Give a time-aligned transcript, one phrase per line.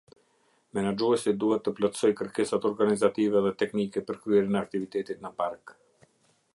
[0.77, 5.77] Menaxhuesi duhet të plotësojë kërkesat organizative dhe teknike për kryerjen e aktiviteteve në park.